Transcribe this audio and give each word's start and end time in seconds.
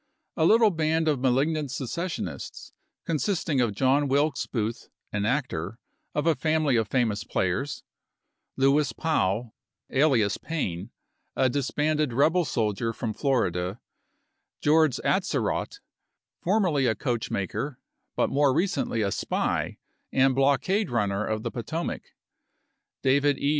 A 0.35 0.45
little 0.47 0.71
band 0.71 1.07
of 1.07 1.19
malig 1.19 1.49
nant 1.49 1.69
secessionists, 1.69 2.73
consisting 3.05 3.61
of 3.61 3.75
John 3.75 4.07
Wilkes 4.07 4.47
Booth, 4.47 4.89
an 5.13 5.25
actor, 5.27 5.77
of 6.15 6.25
a 6.25 6.33
family 6.33 6.75
of 6.75 6.87
famous 6.87 7.23
players, 7.23 7.83
Lewis 8.57 8.93
Powell, 8.93 9.53
alias 9.91 10.39
Payne, 10.39 10.89
a 11.35 11.49
disbanded 11.49 12.13
rebel 12.13 12.45
soldier 12.45 12.93
from 12.93 13.13
Florida, 13.13 13.79
George 14.59 14.97
Atzerodt, 15.05 15.81
formerly 16.41 16.87
a 16.87 16.95
coachmaker, 16.95 17.77
but 18.15 18.31
more 18.31 18.55
recently 18.55 19.03
a 19.03 19.11
spy 19.11 19.77
and 20.11 20.33
blockade 20.33 20.89
runner 20.89 21.23
of 21.23 21.43
the 21.43 21.51
Potomac, 21.51 22.15
David 23.03 23.37
E. 23.37 23.49